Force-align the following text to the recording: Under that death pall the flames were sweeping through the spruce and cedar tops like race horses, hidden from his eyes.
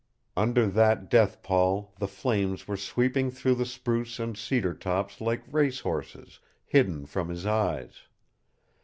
Under 0.35 0.65
that 0.65 1.11
death 1.11 1.43
pall 1.43 1.93
the 1.99 2.07
flames 2.07 2.67
were 2.67 2.75
sweeping 2.75 3.29
through 3.29 3.53
the 3.53 3.67
spruce 3.67 4.17
and 4.19 4.35
cedar 4.35 4.73
tops 4.73 5.21
like 5.21 5.43
race 5.53 5.81
horses, 5.81 6.39
hidden 6.65 7.05
from 7.05 7.29
his 7.29 7.45
eyes. 7.45 8.01